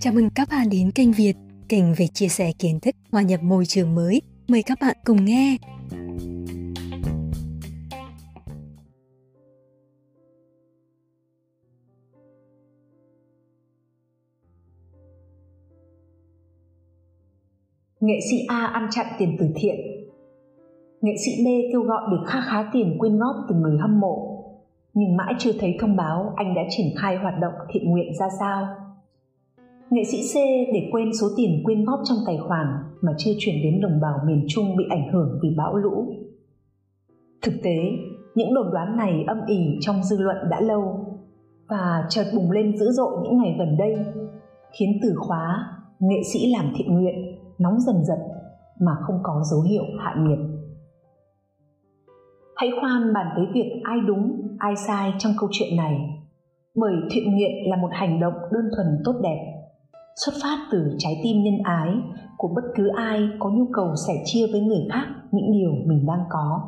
Chào 0.00 0.12
mừng 0.12 0.28
các 0.34 0.48
bạn 0.50 0.68
đến 0.70 0.90
kênh 0.90 1.12
Việt, 1.12 1.34
kênh 1.68 1.94
về 1.94 2.06
chia 2.06 2.28
sẻ 2.28 2.52
kiến 2.58 2.80
thức 2.80 2.94
hòa 3.12 3.22
nhập 3.22 3.42
môi 3.42 3.66
trường 3.66 3.94
mới. 3.94 4.22
Mời 4.48 4.62
các 4.62 4.78
bạn 4.80 4.96
cùng 5.04 5.24
nghe. 5.24 5.56
Nghệ 18.00 18.18
sĩ 18.30 18.36
A 18.48 18.66
ăn 18.66 18.88
chặn 18.90 19.06
tiền 19.18 19.36
từ 19.40 19.46
thiện 19.56 19.76
Nghệ 21.00 21.12
sĩ 21.24 21.44
B 21.44 21.46
kêu 21.72 21.82
gọi 21.82 22.02
được 22.10 22.24
kha 22.26 22.40
khá 22.40 22.70
tiền 22.72 22.96
quyên 22.98 23.18
góp 23.18 23.36
từ 23.48 23.54
người 23.54 23.78
hâm 23.78 24.00
mộ 24.00 24.39
nhưng 24.94 25.16
mãi 25.16 25.34
chưa 25.38 25.52
thấy 25.60 25.76
thông 25.80 25.96
báo 25.96 26.32
anh 26.36 26.54
đã 26.54 26.62
triển 26.70 26.86
khai 26.96 27.16
hoạt 27.16 27.34
động 27.40 27.52
thiện 27.72 27.90
nguyện 27.90 28.12
ra 28.18 28.28
sao. 28.40 28.66
Nghệ 29.90 30.02
sĩ 30.04 30.18
C 30.32 30.34
để 30.74 30.88
quên 30.92 31.10
số 31.20 31.26
tiền 31.36 31.62
quyên 31.64 31.84
góp 31.84 32.00
trong 32.04 32.18
tài 32.26 32.38
khoản 32.38 32.66
mà 33.00 33.12
chưa 33.18 33.32
chuyển 33.38 33.62
đến 33.62 33.80
đồng 33.80 34.00
bào 34.00 34.18
miền 34.26 34.44
Trung 34.48 34.76
bị 34.76 34.84
ảnh 34.90 35.12
hưởng 35.12 35.38
vì 35.42 35.48
bão 35.56 35.76
lũ. 35.76 36.06
Thực 37.42 37.54
tế, 37.62 37.76
những 38.34 38.54
đồn 38.54 38.70
đoán 38.72 38.96
này 38.96 39.24
âm 39.26 39.38
ỉ 39.46 39.78
trong 39.80 40.02
dư 40.02 40.18
luận 40.18 40.36
đã 40.50 40.60
lâu 40.60 41.06
và 41.68 42.06
chợt 42.08 42.24
bùng 42.36 42.50
lên 42.50 42.78
dữ 42.78 42.90
dội 42.90 43.12
những 43.22 43.38
ngày 43.38 43.56
gần 43.58 43.76
đây, 43.78 43.96
khiến 44.78 44.98
từ 45.02 45.14
khóa 45.16 45.76
nghệ 45.98 46.22
sĩ 46.32 46.52
làm 46.52 46.72
thiện 46.76 46.94
nguyện 46.94 47.14
nóng 47.58 47.80
dần 47.80 48.04
dần 48.04 48.18
mà 48.80 48.92
không 49.00 49.18
có 49.22 49.42
dấu 49.50 49.60
hiệu 49.60 49.84
hạ 49.98 50.14
nhiệt. 50.18 50.38
Hãy 52.60 52.70
khoan 52.80 53.12
bàn 53.14 53.26
tới 53.36 53.46
việc 53.54 53.80
ai 53.84 53.98
đúng, 54.06 54.56
ai 54.58 54.76
sai 54.76 55.12
trong 55.18 55.32
câu 55.40 55.48
chuyện 55.52 55.76
này, 55.76 55.94
bởi 56.76 56.92
thiện 57.10 57.24
nguyện 57.24 57.70
là 57.70 57.76
một 57.76 57.88
hành 57.92 58.20
động 58.20 58.34
đơn 58.52 58.64
thuần 58.76 58.86
tốt 59.04 59.12
đẹp 59.22 59.60
xuất 60.24 60.32
phát 60.42 60.68
từ 60.72 60.94
trái 60.98 61.20
tim 61.22 61.36
nhân 61.42 61.54
ái 61.64 61.88
của 62.36 62.48
bất 62.54 62.62
cứ 62.76 62.88
ai 62.88 63.28
có 63.38 63.50
nhu 63.50 63.64
cầu 63.72 63.94
sẻ 64.06 64.12
chia 64.24 64.46
với 64.52 64.60
người 64.60 64.86
khác 64.92 65.06
những 65.32 65.52
điều 65.52 65.70
mình 65.86 66.06
đang 66.06 66.24
có. 66.30 66.60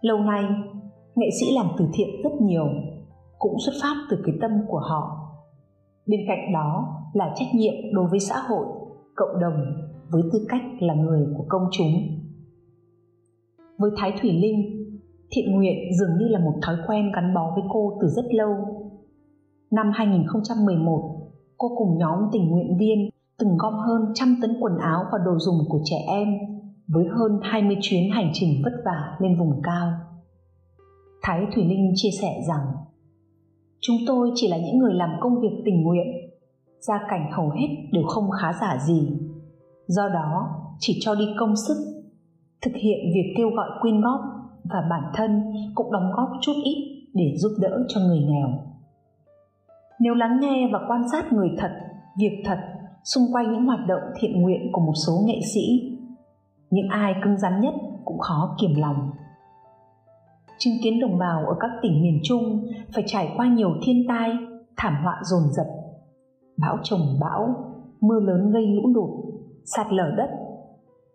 Lâu 0.00 0.18
nay 0.18 0.44
nghệ 1.14 1.26
sĩ 1.40 1.46
làm 1.54 1.66
từ 1.78 1.84
thiện 1.94 2.08
rất 2.24 2.32
nhiều 2.40 2.66
cũng 3.38 3.56
xuất 3.66 3.72
phát 3.82 3.94
từ 4.10 4.16
cái 4.26 4.34
tâm 4.40 4.50
của 4.68 4.80
họ. 4.80 5.18
Bên 6.06 6.20
cạnh 6.28 6.52
đó 6.54 6.96
là 7.12 7.32
trách 7.34 7.48
nhiệm 7.54 7.74
đối 7.92 8.08
với 8.10 8.20
xã 8.20 8.36
hội 8.48 8.66
cộng 9.16 9.40
đồng 9.40 9.56
với 10.10 10.22
tư 10.32 10.46
cách 10.48 10.62
là 10.80 10.94
người 10.94 11.26
của 11.36 11.44
công 11.48 11.62
chúng 11.72 12.21
với 13.78 13.90
thái 13.96 14.12
thủy 14.20 14.32
linh 14.32 14.88
thiện 15.30 15.52
nguyện 15.52 15.76
dường 15.98 16.18
như 16.18 16.28
là 16.28 16.38
một 16.38 16.54
thói 16.62 16.76
quen 16.86 17.12
gắn 17.14 17.34
bó 17.34 17.52
với 17.54 17.64
cô 17.72 17.98
từ 18.02 18.08
rất 18.08 18.24
lâu 18.34 18.54
năm 19.70 19.90
2011 19.94 21.22
cô 21.58 21.68
cùng 21.78 21.98
nhóm 21.98 22.18
tình 22.32 22.50
nguyện 22.50 22.76
viên 22.78 23.10
từng 23.38 23.56
gom 23.58 23.74
hơn 23.74 24.12
trăm 24.14 24.38
tấn 24.42 24.56
quần 24.60 24.78
áo 24.78 25.04
và 25.12 25.18
đồ 25.24 25.38
dùng 25.38 25.58
của 25.68 25.80
trẻ 25.84 25.96
em 26.06 26.28
với 26.88 27.04
hơn 27.18 27.40
20 27.42 27.76
chuyến 27.80 28.10
hành 28.10 28.30
trình 28.32 28.62
vất 28.64 28.72
vả 28.84 29.16
lên 29.20 29.38
vùng 29.38 29.60
cao. 29.62 29.92
Thái 31.22 31.46
Thủy 31.54 31.64
Linh 31.64 31.92
chia 31.94 32.10
sẻ 32.20 32.40
rằng 32.48 32.66
Chúng 33.80 33.96
tôi 34.06 34.30
chỉ 34.34 34.48
là 34.48 34.56
những 34.56 34.78
người 34.78 34.94
làm 34.94 35.10
công 35.20 35.40
việc 35.40 35.62
tình 35.64 35.82
nguyện, 35.82 36.06
gia 36.80 37.00
cảnh 37.10 37.30
hầu 37.32 37.50
hết 37.50 37.68
đều 37.92 38.02
không 38.06 38.30
khá 38.42 38.52
giả 38.60 38.78
gì. 38.86 39.08
Do 39.86 40.08
đó, 40.08 40.48
chỉ 40.78 40.98
cho 41.00 41.14
đi 41.14 41.24
công 41.38 41.56
sức, 41.56 42.01
thực 42.62 42.74
hiện 42.74 42.98
việc 43.14 43.34
kêu 43.36 43.50
gọi 43.50 43.70
quyên 43.80 44.00
góp 44.00 44.20
và 44.64 44.82
bản 44.90 45.02
thân 45.14 45.42
cũng 45.74 45.92
đóng 45.92 46.12
góp 46.16 46.28
chút 46.40 46.52
ít 46.64 47.08
để 47.14 47.34
giúp 47.36 47.52
đỡ 47.60 47.84
cho 47.88 48.00
người 48.00 48.20
nghèo. 48.20 48.48
Nếu 50.00 50.14
lắng 50.14 50.40
nghe 50.40 50.68
và 50.72 50.78
quan 50.88 51.08
sát 51.12 51.32
người 51.32 51.50
thật, 51.58 51.70
việc 52.18 52.42
thật 52.44 52.58
xung 53.04 53.24
quanh 53.32 53.52
những 53.52 53.66
hoạt 53.66 53.86
động 53.86 54.02
thiện 54.20 54.42
nguyện 54.42 54.72
của 54.72 54.80
một 54.80 54.92
số 55.06 55.12
nghệ 55.26 55.40
sĩ, 55.54 55.96
những 56.70 56.88
ai 56.88 57.14
cứng 57.24 57.38
rắn 57.38 57.60
nhất 57.60 57.74
cũng 58.04 58.18
khó 58.18 58.56
kiềm 58.60 58.70
lòng. 58.76 59.10
Chứng 60.58 60.74
kiến 60.82 61.00
đồng 61.00 61.18
bào 61.18 61.46
ở 61.46 61.54
các 61.60 61.70
tỉnh 61.82 62.02
miền 62.02 62.20
trung 62.24 62.66
phải 62.94 63.04
trải 63.06 63.32
qua 63.36 63.46
nhiều 63.46 63.70
thiên 63.82 64.06
tai, 64.08 64.30
thảm 64.76 64.94
họa 65.04 65.20
dồn 65.22 65.42
dập, 65.52 65.66
bão 66.58 66.78
trồng 66.82 67.18
bão, 67.20 67.54
mưa 68.00 68.20
lớn 68.20 68.50
gây 68.52 68.66
lũ 68.66 68.82
lụt, 68.94 69.10
sạt 69.64 69.86
lở 69.90 70.14
đất 70.16 70.30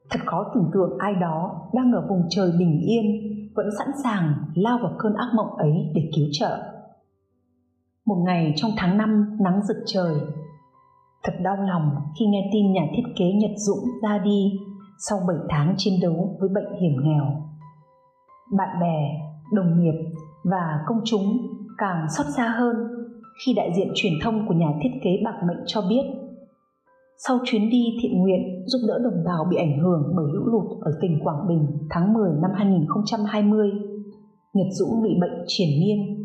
thật 0.10 0.20
khó 0.26 0.52
tưởng 0.56 0.70
tượng 0.74 0.98
ai 1.00 1.16
đó 1.16 1.70
đang 1.74 1.92
ở 1.92 2.08
vùng 2.10 2.24
trời 2.30 2.52
bình 2.60 2.82
yên 2.82 3.06
vẫn 3.56 3.66
sẵn 3.80 3.88
sàng 4.04 4.34
lao 4.56 4.78
vào 4.82 4.92
cơn 5.00 5.14
ác 5.14 5.28
mộng 5.36 5.56
ấy 5.58 5.92
để 5.96 6.12
cứu 6.16 6.26
trợ 6.32 6.78
một 8.08 8.24
ngày 8.26 8.54
trong 8.56 8.72
tháng 8.78 8.98
5 8.98 9.38
nắng 9.40 9.62
rực 9.64 9.78
trời. 9.86 10.16
Thật 11.24 11.34
đau 11.42 11.56
lòng 11.56 11.92
khi 12.20 12.26
nghe 12.26 12.50
tin 12.54 12.74
nhà 12.74 12.82
thiết 12.96 13.04
kế 13.16 13.26
Nhật 13.26 13.52
Dũng 13.56 13.86
ra 14.04 14.18
đi 14.18 14.60
sau 15.00 15.20
7 15.28 15.38
tháng 15.50 15.74
chiến 15.78 15.94
đấu 16.02 16.38
với 16.40 16.50
bệnh 16.50 16.82
hiểm 16.82 17.04
nghèo. 17.04 17.26
Bạn 18.58 18.80
bè, 18.82 19.22
đồng 19.52 19.80
nghiệp 19.80 20.06
và 20.44 20.80
công 20.88 21.02
chúng 21.06 21.38
càng 21.78 22.06
xót 22.18 22.26
xa 22.38 22.48
hơn 22.48 22.76
khi 23.46 23.54
đại 23.54 23.72
diện 23.76 23.92
truyền 23.96 24.14
thông 24.24 24.48
của 24.48 24.54
nhà 24.54 24.74
thiết 24.84 24.90
kế 25.04 25.10
bạc 25.26 25.36
mệnh 25.48 25.64
cho 25.66 25.82
biết 25.90 26.04
sau 27.26 27.40
chuyến 27.46 27.70
đi 27.70 27.86
thiện 28.02 28.20
nguyện 28.20 28.66
giúp 28.66 28.80
đỡ 28.88 29.00
đồng 29.04 29.24
bào 29.26 29.46
bị 29.50 29.58
ảnh 29.58 29.80
hưởng 29.80 30.14
bởi 30.18 30.26
lũ 30.34 30.46
lụt 30.46 30.82
ở 30.82 30.92
tỉnh 31.02 31.20
Quảng 31.24 31.48
Bình 31.48 31.68
tháng 31.90 32.14
10 32.14 32.32
năm 32.42 32.52
2020, 32.56 33.72
Nhật 34.54 34.68
Dũng 34.72 35.04
bị 35.04 35.10
bệnh 35.22 35.44
triển 35.48 35.70
miên 35.80 36.18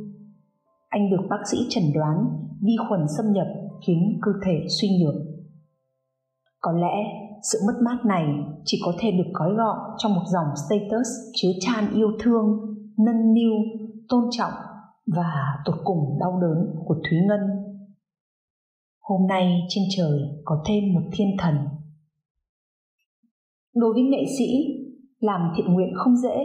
anh 0.92 1.10
được 1.10 1.22
bác 1.30 1.48
sĩ 1.50 1.58
chẩn 1.68 1.84
đoán 1.94 2.16
vi 2.62 2.76
khuẩn 2.88 3.00
xâm 3.16 3.32
nhập 3.32 3.46
khiến 3.86 4.18
cơ 4.22 4.30
thể 4.44 4.66
suy 4.80 4.88
nhược. 4.88 5.14
Có 6.60 6.72
lẽ 6.72 6.94
sự 7.52 7.58
mất 7.66 7.82
mát 7.82 7.98
này 8.06 8.24
chỉ 8.64 8.78
có 8.84 8.92
thể 8.98 9.10
được 9.10 9.30
gói 9.32 9.54
gọn 9.54 9.78
trong 9.98 10.14
một 10.14 10.22
dòng 10.26 10.46
status 10.66 11.08
chứa 11.34 11.48
chan 11.60 11.84
yêu 11.94 12.08
thương, 12.20 12.44
nâng 12.98 13.34
niu, 13.34 13.52
tôn 14.08 14.24
trọng 14.30 14.52
và 15.16 15.32
tột 15.64 15.74
cùng 15.84 16.18
đau 16.20 16.40
đớn 16.40 16.74
của 16.84 16.94
Thúy 16.94 17.18
Ngân. 17.28 17.40
Hôm 19.12 19.26
nay 19.26 19.66
trên 19.68 19.84
trời 19.96 20.20
có 20.44 20.62
thêm 20.66 20.94
một 20.94 21.02
thiên 21.12 21.28
thần. 21.38 21.54
Đối 23.74 23.92
với 23.92 24.02
nghệ 24.02 24.24
sĩ, 24.38 24.48
làm 25.20 25.40
thiện 25.56 25.66
nguyện 25.74 25.88
không 25.96 26.16
dễ. 26.16 26.36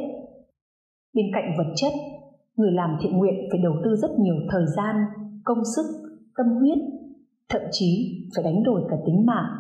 Bên 1.14 1.26
cạnh 1.34 1.54
vật 1.58 1.74
chất 1.76 1.94
người 2.56 2.72
làm 2.72 2.90
thiện 3.02 3.18
nguyện 3.18 3.34
phải 3.52 3.60
đầu 3.64 3.74
tư 3.84 3.96
rất 3.96 4.12
nhiều 4.20 4.36
thời 4.50 4.66
gian 4.76 4.96
công 5.44 5.58
sức 5.76 5.86
tâm 6.38 6.46
huyết 6.60 6.78
thậm 7.50 7.62
chí 7.72 8.22
phải 8.36 8.44
đánh 8.44 8.64
đổi 8.64 8.82
cả 8.90 8.96
tính 9.06 9.26
mạng 9.26 9.52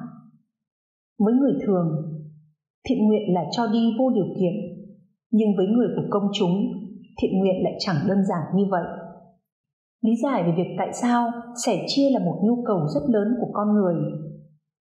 với 1.19 1.33
người 1.33 1.53
thường 1.65 1.87
thiện 2.89 3.05
nguyện 3.05 3.33
là 3.33 3.41
cho 3.51 3.67
đi 3.67 3.93
vô 3.99 4.09
điều 4.09 4.27
kiện 4.39 4.53
nhưng 5.31 5.55
với 5.57 5.67
người 5.67 5.87
của 5.95 6.07
công 6.09 6.29
chúng 6.33 6.55
thiện 7.21 7.39
nguyện 7.39 7.63
lại 7.63 7.73
chẳng 7.79 7.97
đơn 8.07 8.17
giản 8.29 8.43
như 8.55 8.63
vậy 8.71 8.83
lý 10.01 10.11
giải 10.23 10.43
về 10.43 10.53
việc 10.57 10.75
tại 10.77 10.93
sao 10.93 11.31
sẻ 11.65 11.85
chia 11.87 12.09
là 12.13 12.19
một 12.25 12.41
nhu 12.43 12.63
cầu 12.65 12.87
rất 12.87 13.01
lớn 13.07 13.27
của 13.41 13.49
con 13.53 13.73
người. 13.73 13.95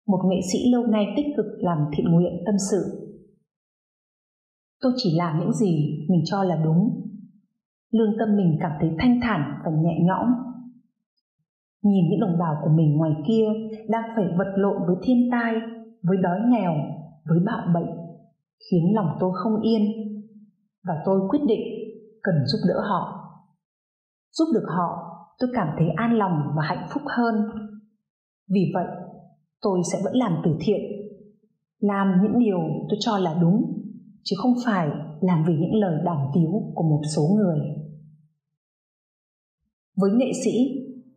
Một 0.07 0.21
nghệ 0.31 0.41
sĩ 0.53 0.59
lâu 0.73 0.87
nay 0.87 1.07
tích 1.17 1.27
cực 1.37 1.47
làm 1.59 1.79
thiện 1.97 2.07
nguyện 2.13 2.43
tâm 2.47 2.55
sự. 2.71 3.03
Tôi 4.81 4.93
chỉ 4.97 5.17
làm 5.17 5.41
những 5.41 5.53
gì 5.53 6.07
mình 6.11 6.23
cho 6.25 6.43
là 6.43 6.57
đúng. 6.65 7.03
Lương 7.91 8.15
tâm 8.19 8.37
mình 8.37 8.59
cảm 8.61 8.73
thấy 8.81 8.91
thanh 8.99 9.21
thản 9.23 9.41
và 9.65 9.71
nhẹ 9.71 9.99
nhõm. 10.03 10.27
Nhìn 11.83 12.05
những 12.11 12.21
đồng 12.21 12.39
bào 12.39 12.55
của 12.65 12.71
mình 12.71 12.97
ngoài 12.97 13.13
kia 13.29 13.45
đang 13.89 14.05
phải 14.17 14.25
vật 14.39 14.53
lộn 14.57 14.77
với 14.87 14.97
thiên 15.03 15.29
tai, 15.31 15.55
với 16.03 16.17
đói 16.23 16.41
nghèo, 16.49 16.73
với 17.25 17.39
bạo 17.47 17.67
bệnh, 17.75 17.97
khiến 18.71 18.95
lòng 18.95 19.17
tôi 19.21 19.31
không 19.35 19.61
yên. 19.61 19.83
Và 20.85 20.95
tôi 21.05 21.21
quyết 21.29 21.41
định 21.47 21.61
cần 22.23 22.35
giúp 22.47 22.59
đỡ 22.69 22.81
họ. 22.81 23.19
Giúp 24.33 24.45
được 24.55 24.67
họ 24.69 25.02
tôi 25.39 25.51
cảm 25.55 25.69
thấy 25.79 25.89
an 25.97 26.19
lòng 26.19 26.33
và 26.57 26.63
hạnh 26.63 26.89
phúc 26.91 27.03
hơn. 27.07 27.35
Vì 28.49 28.71
vậy, 28.75 28.87
tôi 29.61 29.81
sẽ 29.93 29.99
vẫn 30.05 30.17
làm 30.17 30.37
từ 30.45 30.57
thiện, 30.61 30.81
làm 31.81 32.21
những 32.23 32.39
điều 32.39 32.59
tôi 32.89 32.99
cho 33.01 33.19
là 33.19 33.39
đúng, 33.41 33.83
chứ 34.23 34.37
không 34.39 34.55
phải 34.65 34.89
làm 35.21 35.45
vì 35.49 35.55
những 35.55 35.75
lời 35.75 36.01
đàm 36.05 36.19
tiếu 36.35 36.73
của 36.75 36.83
một 36.83 37.01
số 37.17 37.23
người. 37.37 37.59
Với 39.97 40.11
nghệ 40.11 40.31
sĩ, 40.45 40.51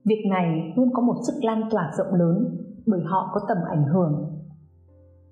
việc 0.06 0.23
này 0.29 0.73
luôn 0.75 0.89
có 0.94 1.01
một 1.01 1.15
sức 1.27 1.39
lan 1.44 1.61
tỏa 1.71 1.91
rộng 1.97 2.13
lớn 2.13 2.57
bởi 2.85 3.00
họ 3.06 3.31
có 3.33 3.41
tầm 3.47 3.57
ảnh 3.69 3.83
hưởng. 3.94 4.41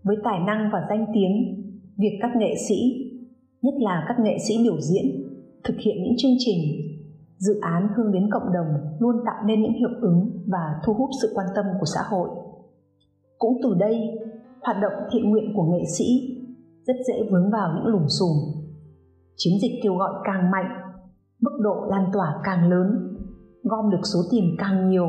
Với 0.03 0.15
tài 0.23 0.39
năng 0.39 0.69
và 0.73 0.85
danh 0.89 1.05
tiếng, 1.13 1.63
việc 1.97 2.17
các 2.21 2.31
nghệ 2.35 2.53
sĩ, 2.67 2.75
nhất 3.61 3.73
là 3.77 4.05
các 4.07 4.15
nghệ 4.23 4.37
sĩ 4.47 4.53
biểu 4.63 4.79
diễn, 4.81 5.05
thực 5.63 5.75
hiện 5.85 6.03
những 6.03 6.13
chương 6.17 6.35
trình 6.39 6.59
dự 7.37 7.59
án 7.61 7.87
hướng 7.95 8.11
đến 8.11 8.29
cộng 8.31 8.53
đồng 8.53 8.67
luôn 8.99 9.15
tạo 9.25 9.43
nên 9.45 9.61
những 9.61 9.73
hiệu 9.73 9.89
ứng 10.01 10.43
và 10.47 10.81
thu 10.85 10.93
hút 10.93 11.09
sự 11.21 11.31
quan 11.35 11.47
tâm 11.55 11.65
của 11.79 11.85
xã 11.85 11.99
hội. 12.09 12.29
Cũng 13.37 13.57
từ 13.63 13.73
đây, 13.79 13.95
hoạt 14.61 14.77
động 14.81 14.93
thiện 15.11 15.29
nguyện 15.29 15.53
của 15.55 15.63
nghệ 15.63 15.83
sĩ 15.97 16.05
rất 16.83 16.95
dễ 17.07 17.29
vướng 17.31 17.51
vào 17.51 17.73
những 17.75 17.93
lùm 17.93 18.07
xùm. 18.07 18.37
Chiến 19.35 19.53
dịch 19.61 19.79
kêu 19.83 19.95
gọi 19.95 20.13
càng 20.23 20.51
mạnh, 20.51 20.69
mức 21.41 21.57
độ 21.59 21.85
lan 21.89 22.05
tỏa 22.13 22.41
càng 22.43 22.69
lớn, 22.69 23.17
gom 23.63 23.89
được 23.89 24.01
số 24.03 24.19
tiền 24.31 24.55
càng 24.57 24.89
nhiều, 24.89 25.07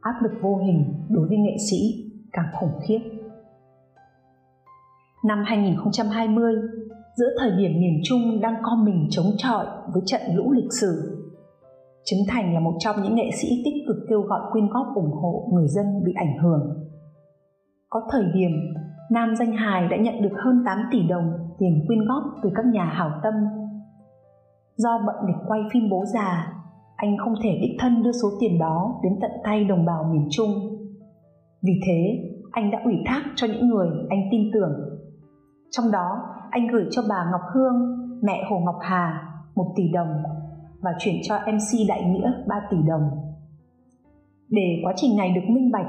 áp 0.00 0.14
lực 0.22 0.32
vô 0.42 0.56
hình 0.56 0.94
đối 1.08 1.28
với 1.28 1.36
nghệ 1.36 1.56
sĩ 1.70 1.76
càng 2.32 2.46
khủng 2.60 2.80
khiếp. 2.88 2.98
Năm 5.24 5.42
2020 5.46 6.54
giữa 7.16 7.28
thời 7.38 7.50
điểm 7.50 7.80
miền 7.80 8.00
Trung 8.04 8.40
đang 8.40 8.54
co 8.62 8.76
mình 8.76 9.06
chống 9.10 9.32
chọi 9.36 9.66
với 9.92 10.02
trận 10.06 10.20
lũ 10.34 10.52
lịch 10.52 10.72
sử 10.80 11.17
Trấn 12.10 12.18
Thành 12.28 12.54
là 12.54 12.60
một 12.60 12.74
trong 12.78 12.96
những 13.02 13.14
nghệ 13.14 13.30
sĩ 13.32 13.48
tích 13.64 13.84
cực 13.88 13.96
kêu 14.08 14.20
gọi 14.20 14.40
quyên 14.52 14.68
góp 14.68 14.86
ủng 14.94 15.12
hộ 15.12 15.48
người 15.52 15.68
dân 15.68 15.86
bị 16.04 16.12
ảnh 16.16 16.38
hưởng. 16.42 16.88
Có 17.88 18.00
thời 18.10 18.24
điểm, 18.34 18.50
nam 19.10 19.36
danh 19.36 19.52
hài 19.52 19.88
đã 19.88 19.96
nhận 19.96 20.22
được 20.22 20.32
hơn 20.44 20.62
8 20.66 20.78
tỷ 20.90 21.08
đồng 21.08 21.32
tiền 21.58 21.84
quyên 21.86 21.98
góp 22.04 22.22
từ 22.42 22.50
các 22.54 22.66
nhà 22.66 22.84
hảo 22.84 23.10
tâm. 23.22 23.34
Do 24.76 24.98
bận 25.06 25.16
để 25.28 25.34
quay 25.46 25.60
phim 25.72 25.90
bố 25.90 26.04
già, 26.14 26.52
anh 26.96 27.16
không 27.18 27.34
thể 27.42 27.58
đích 27.62 27.76
thân 27.80 28.02
đưa 28.02 28.12
số 28.12 28.28
tiền 28.40 28.58
đó 28.58 29.00
đến 29.02 29.12
tận 29.20 29.30
tay 29.44 29.64
đồng 29.64 29.84
bào 29.84 30.04
miền 30.12 30.28
Trung. 30.30 30.50
Vì 31.62 31.72
thế, 31.86 32.30
anh 32.50 32.70
đã 32.70 32.78
ủy 32.84 32.94
thác 33.06 33.22
cho 33.36 33.46
những 33.46 33.68
người 33.68 33.88
anh 34.10 34.20
tin 34.30 34.50
tưởng. 34.54 34.72
Trong 35.70 35.90
đó, 35.90 36.22
anh 36.50 36.66
gửi 36.72 36.86
cho 36.90 37.02
bà 37.08 37.30
Ngọc 37.30 37.42
Hương, 37.54 37.74
mẹ 38.22 38.44
Hồ 38.50 38.58
Ngọc 38.58 38.78
Hà, 38.80 39.32
một 39.54 39.72
tỷ 39.76 39.82
đồng 39.92 40.22
và 40.80 40.90
chuyển 40.98 41.14
cho 41.22 41.34
MC 41.46 41.88
Đại 41.88 42.02
Nghĩa 42.04 42.32
3 42.48 42.56
tỷ 42.70 42.76
đồng. 42.88 43.02
Để 44.50 44.80
quá 44.84 44.92
trình 44.96 45.16
này 45.16 45.32
được 45.34 45.54
minh 45.54 45.70
bạch, 45.70 45.86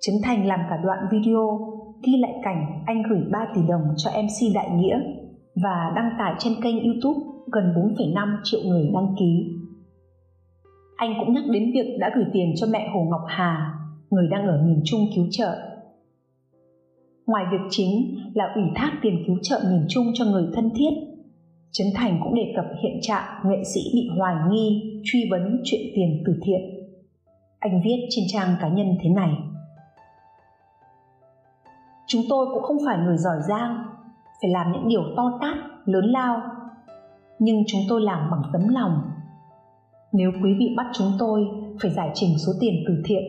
Trấn 0.00 0.14
Thành 0.24 0.46
làm 0.46 0.60
cả 0.70 0.76
đoạn 0.84 0.98
video 1.10 1.58
ghi 2.02 2.12
lại 2.20 2.34
cảnh 2.44 2.82
anh 2.86 3.02
gửi 3.10 3.20
3 3.32 3.46
tỷ 3.54 3.60
đồng 3.68 3.82
cho 3.96 4.10
MC 4.10 4.54
Đại 4.54 4.70
Nghĩa 4.70 4.98
và 5.62 5.92
đăng 5.96 6.10
tải 6.18 6.34
trên 6.38 6.52
kênh 6.62 6.84
YouTube 6.84 7.20
gần 7.52 7.64
4,5 7.64 8.36
triệu 8.44 8.60
người 8.64 8.90
đăng 8.94 9.14
ký. 9.18 9.54
Anh 10.96 11.14
cũng 11.20 11.34
nhắc 11.34 11.44
đến 11.50 11.70
việc 11.74 11.96
đã 12.00 12.10
gửi 12.16 12.24
tiền 12.32 12.52
cho 12.56 12.66
mẹ 12.70 12.90
Hồ 12.94 13.04
Ngọc 13.10 13.24
Hà, 13.26 13.74
người 14.10 14.28
đang 14.30 14.46
ở 14.46 14.62
miền 14.66 14.80
Trung 14.84 15.00
cứu 15.16 15.26
trợ. 15.30 15.56
Ngoài 17.26 17.44
việc 17.52 17.66
chính 17.70 18.16
là 18.34 18.44
ủy 18.54 18.64
thác 18.74 18.92
tiền 19.02 19.22
cứu 19.26 19.36
trợ 19.42 19.60
miền 19.70 19.84
Trung 19.88 20.06
cho 20.14 20.24
người 20.24 20.46
thân 20.54 20.70
thiết 20.76 20.90
Trấn 21.72 21.86
Thành 21.94 22.20
cũng 22.24 22.34
đề 22.34 22.52
cập 22.56 22.64
hiện 22.82 22.98
trạng 23.02 23.24
nghệ 23.44 23.64
sĩ 23.74 23.80
bị 23.94 24.08
hoài 24.18 24.34
nghi 24.50 25.00
truy 25.04 25.28
vấn 25.30 25.60
chuyện 25.64 25.80
tiền 25.94 26.22
từ 26.26 26.40
thiện. 26.42 26.60
Anh 27.58 27.80
viết 27.84 28.06
trên 28.10 28.24
trang 28.28 28.56
cá 28.60 28.68
nhân 28.68 28.86
thế 29.02 29.10
này. 29.10 29.30
Chúng 32.06 32.22
tôi 32.28 32.46
cũng 32.54 32.62
không 32.62 32.76
phải 32.86 32.98
người 32.98 33.16
giỏi 33.16 33.36
giang, 33.48 33.84
phải 34.42 34.50
làm 34.50 34.72
những 34.72 34.88
điều 34.88 35.02
to 35.16 35.38
tát, 35.40 35.56
lớn 35.84 36.04
lao. 36.04 36.42
Nhưng 37.38 37.62
chúng 37.66 37.80
tôi 37.88 38.00
làm 38.00 38.30
bằng 38.30 38.42
tấm 38.52 38.68
lòng. 38.68 39.00
Nếu 40.12 40.30
quý 40.42 40.54
vị 40.58 40.74
bắt 40.76 40.86
chúng 40.92 41.12
tôi 41.18 41.46
phải 41.82 41.90
giải 41.90 42.10
trình 42.14 42.38
số 42.46 42.52
tiền 42.60 42.74
từ 42.88 43.02
thiện, 43.04 43.22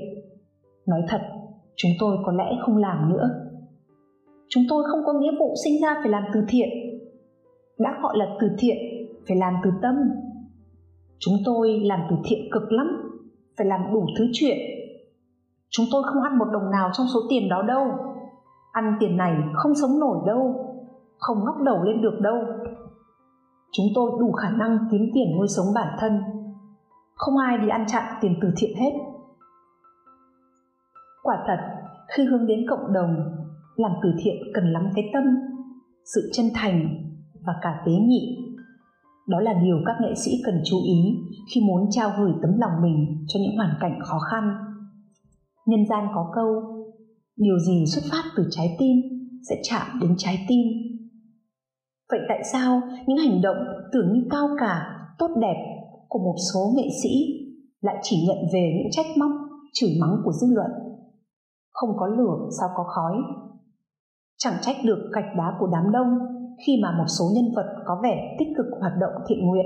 nói 0.86 1.02
thật, 1.08 1.22
chúng 1.76 1.92
tôi 2.00 2.18
có 2.26 2.32
lẽ 2.32 2.46
không 2.62 2.78
làm 2.78 3.10
nữa. 3.10 3.30
Chúng 4.50 4.64
tôi 4.70 4.84
không 4.92 5.00
có 5.06 5.14
nghĩa 5.14 5.32
vụ 5.40 5.54
sinh 5.64 5.82
ra 5.82 5.96
phải 6.04 6.10
làm 6.10 6.24
từ 6.34 6.46
thiện 6.50 6.70
đã 7.80 8.00
gọi 8.02 8.18
là 8.18 8.26
từ 8.40 8.48
thiện, 8.58 8.78
phải 9.28 9.38
làm 9.38 9.54
từ 9.64 9.72
tâm. 9.81 9.96
Chúng 11.20 11.34
tôi 11.46 11.80
làm 11.84 12.00
từ 12.10 12.16
thiện 12.26 12.40
cực 12.52 12.72
lắm, 12.72 12.88
phải 13.58 13.68
làm 13.68 13.94
đủ 13.94 14.06
thứ 14.18 14.26
chuyện. 14.34 14.58
Chúng 15.70 15.86
tôi 15.92 16.04
không 16.04 16.24
ăn 16.24 16.38
một 16.38 16.46
đồng 16.52 16.72
nào 16.72 16.90
trong 16.94 17.08
số 17.14 17.20
tiền 17.30 17.50
đó 17.50 17.62
đâu. 17.62 17.88
Ăn 18.72 18.98
tiền 19.00 19.18
này 19.18 19.34
không 19.54 19.76
sống 19.76 20.00
nổi 20.00 20.18
đâu, 20.28 20.66
không 21.18 21.46
ngóc 21.46 21.62
đầu 21.62 21.84
lên 21.84 22.02
được 22.02 22.20
đâu. 22.22 22.38
Chúng 23.72 23.86
tôi 23.96 24.12
đủ 24.20 24.31
khả 24.31 24.50
năng 24.50 24.78
kiếm 24.92 25.02
tiền 25.14 25.38
nuôi 25.38 25.48
sống 25.48 25.66
bản 25.76 25.96
thân. 26.00 26.20
Không 27.16 27.38
ai 27.38 27.58
đi 27.58 27.68
ăn 27.70 27.86
chặn 27.88 28.04
tiền 28.22 28.36
từ 28.42 28.48
thiện 28.58 28.78
hết. 28.78 28.92
Quả 31.24 31.44
thật, 31.48 31.60
khi 32.08 32.26
hướng 32.26 32.48
đến 32.48 32.66
cộng 32.70 32.94
đồng, 32.94 33.16
làm 33.76 33.92
từ 34.04 34.10
thiện 34.20 34.36
cần 34.54 34.74
lắm 34.74 34.84
cái 34.96 35.10
tâm, 35.14 35.24
sự 36.16 36.30
chân 36.34 36.46
thành 36.54 37.09
và 37.46 37.54
cả 37.62 37.82
tế 37.86 37.92
nhị. 37.92 38.38
Đó 39.28 39.40
là 39.40 39.54
điều 39.64 39.78
các 39.86 39.96
nghệ 40.02 40.16
sĩ 40.16 40.32
cần 40.46 40.62
chú 40.66 40.78
ý 40.86 41.16
khi 41.54 41.62
muốn 41.62 41.88
trao 41.92 42.12
gửi 42.20 42.32
tấm 42.42 42.52
lòng 42.58 42.82
mình 42.82 43.26
cho 43.28 43.40
những 43.40 43.58
hoàn 43.58 43.74
cảnh 43.80 44.00
khó 44.04 44.20
khăn. 44.20 44.44
Nhân 45.66 45.86
gian 45.90 46.08
có 46.16 46.32
câu, 46.36 46.62
điều 47.38 47.60
gì 47.60 47.86
xuất 47.86 48.02
phát 48.12 48.24
từ 48.36 48.48
trái 48.52 48.76
tim 48.80 48.98
sẽ 49.50 49.56
chạm 49.64 49.88
đến 50.02 50.16
trái 50.18 50.46
tim. 50.48 50.68
Vậy 52.12 52.20
tại 52.30 52.44
sao 52.54 52.82
những 53.08 53.18
hành 53.18 53.42
động 53.42 53.58
tưởng 53.92 54.14
như 54.14 54.22
cao 54.32 54.48
cả, 54.60 54.96
tốt 55.20 55.28
đẹp 55.42 55.80
của 56.08 56.20
một 56.20 56.36
số 56.54 56.74
nghệ 56.76 56.88
sĩ 57.04 57.10
lại 57.82 57.96
chỉ 58.02 58.28
nhận 58.28 58.38
về 58.54 58.74
những 58.78 58.92
trách 58.92 59.18
móc, 59.18 59.32
chửi 59.74 59.90
mắng 60.02 60.22
của 60.26 60.32
dư 60.32 60.48
luận? 60.56 60.72
Không 61.70 61.90
có 62.00 62.08
lửa 62.08 62.50
sao 62.60 62.70
có 62.76 62.84
khói? 62.84 63.14
Chẳng 64.38 64.54
trách 64.62 64.76
được 64.84 65.10
gạch 65.14 65.36
đá 65.38 65.54
của 65.60 65.68
đám 65.68 65.92
đông 65.92 66.08
khi 66.66 66.80
mà 66.82 66.98
một 66.98 67.06
số 67.20 67.26
nhân 67.36 67.54
vật 67.56 67.76
có 67.86 68.00
vẻ 68.04 68.36
tích 68.40 68.48
cực 68.58 68.66
hoạt 68.80 68.94
động 69.02 69.14
thiện 69.28 69.48
nguyện, 69.48 69.66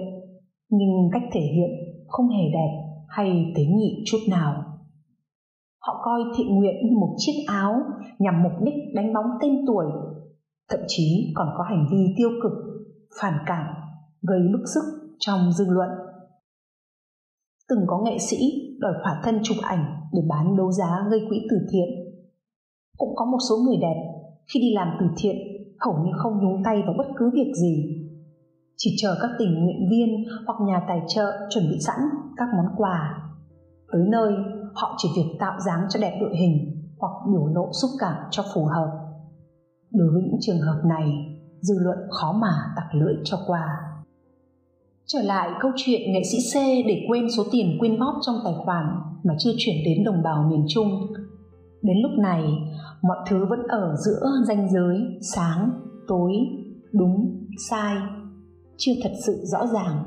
nhưng 0.70 1.10
cách 1.12 1.24
thể 1.34 1.42
hiện 1.42 1.70
không 2.08 2.30
hề 2.30 2.44
đẹp 2.54 2.72
hay 3.08 3.54
tế 3.56 3.64
nhị 3.66 4.04
chút 4.06 4.18
nào. 4.30 4.64
Họ 5.80 6.02
coi 6.04 6.22
thiện 6.38 6.56
nguyện 6.56 6.76
như 6.84 6.98
một 6.98 7.16
chiếc 7.18 7.44
áo 7.48 7.74
nhằm 8.20 8.44
mục 8.44 8.52
đích 8.62 8.74
đánh 8.96 9.14
bóng 9.14 9.26
tên 9.42 9.66
tuổi, 9.68 9.86
thậm 10.70 10.80
chí 10.88 11.34
còn 11.36 11.48
có 11.58 11.64
hành 11.64 11.86
vi 11.92 12.14
tiêu 12.18 12.30
cực, 12.44 12.52
phản 13.22 13.34
cảm, 13.46 13.66
gây 14.22 14.40
bức 14.54 14.64
xúc 14.74 14.84
trong 15.20 15.52
dư 15.52 15.66
luận. 15.68 15.90
Từng 17.70 17.80
có 17.88 18.02
nghệ 18.06 18.18
sĩ 18.18 18.38
đòi 18.80 18.94
khỏa 19.04 19.22
thân 19.24 19.40
chụp 19.44 19.58
ảnh 19.62 19.86
để 20.14 20.22
bán 20.30 20.58
đấu 20.58 20.72
giá 20.72 21.08
gây 21.12 21.20
quỹ 21.30 21.48
từ 21.50 21.58
thiện. 21.72 21.90
Cũng 22.98 23.16
có 23.16 23.26
một 23.26 23.38
số 23.50 23.56
người 23.66 23.78
đẹp 23.82 24.14
khi 24.54 24.60
đi 24.60 24.74
làm 24.74 24.88
từ 25.00 25.06
thiện 25.18 25.53
hầu 25.86 26.06
như 26.06 26.12
không 26.18 26.34
nhúng 26.44 26.64
tay 26.64 26.84
vào 26.86 26.96
bất 26.98 27.08
cứ 27.18 27.32
việc 27.34 27.52
gì. 27.62 28.00
Chỉ 28.78 28.96
chờ 28.98 29.16
các 29.22 29.30
tình 29.40 29.64
nguyện 29.64 29.90
viên 29.92 30.26
hoặc 30.48 30.56
nhà 30.68 30.82
tài 30.88 31.02
trợ 31.08 31.32
chuẩn 31.50 31.70
bị 31.70 31.80
sẵn 31.80 32.00
các 32.38 32.48
món 32.58 32.66
quà. 32.78 33.24
Tới 33.92 34.02
nơi, 34.08 34.34
họ 34.76 34.96
chỉ 34.98 35.10
việc 35.16 35.38
tạo 35.40 35.60
dáng 35.66 35.86
cho 35.90 36.00
đẹp 36.00 36.18
đội 36.22 36.38
hình 36.38 36.84
hoặc 37.00 37.12
biểu 37.32 37.46
lộ 37.46 37.70
xúc 37.82 37.92
cảm 38.00 38.16
cho 38.32 38.44
phù 38.54 38.66
hợp. 38.66 38.92
Đối 39.92 40.08
với 40.14 40.22
những 40.22 40.40
trường 40.42 40.60
hợp 40.60 40.82
này, 40.86 41.10
dư 41.62 41.76
luận 41.80 41.98
khó 42.10 42.34
mà 42.42 42.54
tặc 42.76 42.86
lưỡi 42.96 43.16
cho 43.24 43.38
qua. 43.48 43.64
Trở 45.06 45.22
lại 45.22 45.50
câu 45.60 45.72
chuyện 45.76 46.02
nghệ 46.12 46.22
sĩ 46.24 46.38
C 46.54 46.56
để 46.88 47.06
quên 47.10 47.32
số 47.38 47.44
tiền 47.52 47.78
quyên 47.80 48.00
góp 48.00 48.16
trong 48.26 48.36
tài 48.44 48.54
khoản 48.66 48.86
mà 49.24 49.34
chưa 49.40 49.52
chuyển 49.58 49.76
đến 49.86 50.04
đồng 50.04 50.24
bào 50.24 50.44
miền 50.50 50.66
Trung 50.70 50.90
đến 51.84 51.98
lúc 52.02 52.12
này, 52.20 52.44
mọi 53.02 53.18
thứ 53.28 53.46
vẫn 53.50 53.60
ở 53.68 53.96
giữa 54.06 54.26
ranh 54.48 54.70
giới, 54.70 54.98
sáng, 55.36 55.70
tối, 56.08 56.34
đúng, 56.94 57.46
sai, 57.70 57.98
chưa 58.78 58.92
thật 59.04 59.12
sự 59.26 59.44
rõ 59.46 59.68
ràng. 59.68 60.04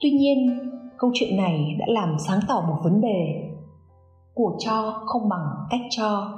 Tuy 0.00 0.10
nhiên, 0.10 0.70
câu 0.98 1.10
chuyện 1.14 1.36
này 1.36 1.76
đã 1.78 1.86
làm 1.88 2.16
sáng 2.26 2.40
tỏ 2.48 2.64
một 2.68 2.76
vấn 2.84 3.00
đề, 3.00 3.46
của 4.34 4.56
cho 4.58 5.02
không 5.06 5.28
bằng 5.28 5.46
cách 5.70 5.80
cho. 5.90 6.32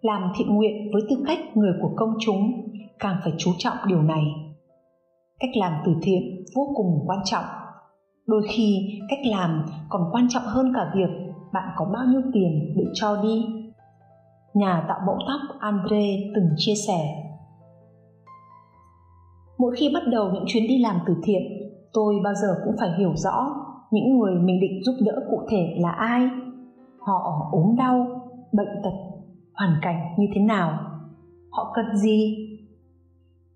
Làm 0.00 0.32
thiện 0.36 0.54
nguyện 0.54 0.90
với 0.92 1.02
tư 1.10 1.16
cách 1.26 1.38
người 1.54 1.72
của 1.82 1.90
công 1.96 2.14
chúng 2.20 2.52
càng 2.98 3.16
phải 3.24 3.32
chú 3.38 3.50
trọng 3.58 3.76
điều 3.86 4.02
này. 4.02 4.24
Cách 5.40 5.50
làm 5.54 5.72
từ 5.86 5.92
thiện 6.02 6.44
vô 6.56 6.72
cùng 6.76 7.04
quan 7.06 7.18
trọng. 7.24 7.44
Đôi 8.26 8.42
khi, 8.48 8.98
cách 9.08 9.18
làm 9.24 9.66
còn 9.88 10.02
quan 10.12 10.26
trọng 10.28 10.42
hơn 10.42 10.72
cả 10.74 10.92
việc 10.96 11.29
bạn 11.52 11.68
có 11.76 11.84
bao 11.84 12.06
nhiêu 12.06 12.20
tiền 12.32 12.74
để 12.76 12.84
cho 12.94 13.22
đi 13.22 13.44
nhà 14.54 14.84
tạo 14.88 14.98
mẫu 15.06 15.18
tóc 15.28 15.40
Andre 15.60 16.16
từng 16.34 16.48
chia 16.56 16.74
sẻ. 16.88 17.24
Mỗi 19.58 19.76
khi 19.76 19.90
bắt 19.94 20.02
đầu 20.12 20.30
những 20.34 20.44
chuyến 20.46 20.68
đi 20.68 20.78
làm 20.78 20.96
từ 21.06 21.14
thiện, 21.22 21.42
tôi 21.92 22.14
bao 22.24 22.34
giờ 22.34 22.48
cũng 22.64 22.74
phải 22.80 22.90
hiểu 22.98 23.12
rõ 23.16 23.56
những 23.90 24.18
người 24.18 24.34
mình 24.34 24.60
định 24.60 24.84
giúp 24.84 24.94
đỡ 25.00 25.12
cụ 25.30 25.40
thể 25.50 25.76
là 25.78 25.90
ai, 25.90 26.28
họ 26.98 27.48
ốm 27.52 27.76
đau, 27.76 28.06
bệnh 28.52 28.82
tật, 28.84 28.94
hoàn 29.54 29.78
cảnh 29.82 29.96
như 30.18 30.26
thế 30.34 30.40
nào, 30.40 30.78
họ 31.50 31.72
cần 31.74 31.96
gì. 31.96 32.46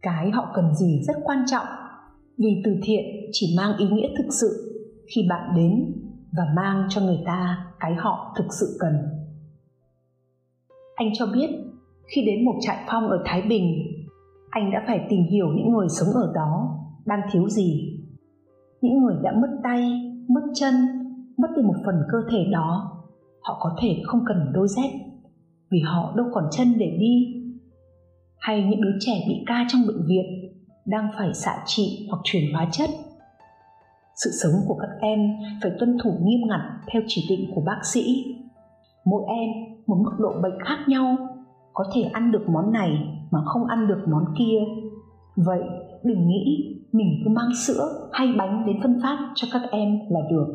Cái 0.03 0.31
họ 0.31 0.49
cần 0.55 0.75
gì 0.75 1.03
rất 1.03 1.17
quan 1.25 1.45
trọng 1.47 1.67
vì 2.39 2.63
từ 2.65 2.77
thiện 2.83 3.05
chỉ 3.33 3.55
mang 3.57 3.77
ý 3.79 3.87
nghĩa 3.89 4.09
thực 4.19 4.27
sự 4.41 4.49
khi 5.15 5.27
bạn 5.29 5.55
đến 5.57 6.04
và 6.37 6.45
mang 6.57 6.87
cho 6.89 7.01
người 7.01 7.23
ta 7.27 7.67
cái 7.81 7.95
họ 7.95 8.35
thực 8.37 8.47
sự 8.61 8.77
cần 8.81 8.95
anh 10.95 11.09
cho 11.15 11.27
biết 11.27 11.51
khi 12.07 12.23
đến 12.27 12.45
một 12.45 12.55
trại 12.61 12.77
phong 12.87 13.09
ở 13.09 13.23
Thái 13.25 13.43
Bình, 13.43 13.83
anh 14.51 14.71
đã 14.73 14.85
phải 14.87 15.07
tìm 15.09 15.23
hiểu 15.31 15.47
những 15.57 15.73
người 15.73 15.89
sống 15.89 16.09
ở 16.15 16.33
đó 16.35 16.79
đang 17.05 17.21
thiếu 17.33 17.49
gì. 17.49 18.01
Những 18.81 19.03
người 19.03 19.17
đã 19.23 19.33
mất 19.33 19.49
tay, 19.63 19.83
mất 20.29 20.41
chân, 20.55 20.75
mất 21.37 21.49
đi 21.57 21.63
một 21.63 21.75
phần 21.87 21.95
cơ 22.13 22.19
thể 22.31 22.45
đó, 22.53 22.91
họ 23.41 23.59
có 23.61 23.77
thể 23.81 24.03
không 24.07 24.21
cần 24.27 24.53
đôi 24.53 24.69
dép 24.69 24.91
vì 25.71 25.81
họ 25.81 26.15
đâu 26.17 26.27
còn 26.35 26.45
chân 26.51 26.79
để 26.79 26.97
đi. 27.01 27.41
Hay 28.39 28.65
những 28.71 28.81
đứa 28.81 28.97
trẻ 29.01 29.25
bị 29.29 29.35
ca 29.47 29.65
trong 29.69 29.87
bệnh 29.87 30.07
viện 30.07 30.25
đang 30.87 31.11
phải 31.19 31.35
xạ 31.35 31.63
trị 31.67 32.07
hoặc 32.11 32.19
truyền 32.25 32.53
hóa 32.53 32.69
chất 32.73 32.91
sự 34.17 34.31
sống 34.43 34.53
của 34.69 34.75
các 34.75 34.91
em 35.01 35.19
phải 35.63 35.73
tuân 35.79 35.99
thủ 36.03 36.11
nghiêm 36.23 36.41
ngặt 36.49 36.61
theo 36.93 37.03
chỉ 37.07 37.27
định 37.31 37.51
của 37.55 37.63
bác 37.67 37.81
sĩ. 37.93 38.25
Mỗi 39.05 39.23
em 39.29 39.51
một 39.87 39.97
mức 40.05 40.13
độ 40.19 40.33
bệnh 40.43 40.59
khác 40.65 40.79
nhau, 40.89 41.17
có 41.73 41.85
thể 41.95 42.03
ăn 42.03 42.33
được 42.33 42.49
món 42.49 42.73
này 42.73 42.91
mà 43.31 43.39
không 43.45 43.67
ăn 43.67 43.89
được 43.89 44.05
món 44.09 44.25
kia. 44.39 44.59
Vậy 45.37 45.63
đừng 46.03 46.29
nghĩ 46.29 46.75
mình 46.93 47.23
cứ 47.25 47.31
mang 47.31 47.51
sữa 47.67 48.09
hay 48.13 48.29
bánh 48.39 48.67
đến 48.67 48.77
phân 48.83 48.99
phát 49.03 49.33
cho 49.35 49.49
các 49.53 49.63
em 49.71 49.99
là 50.11 50.21
được. 50.31 50.47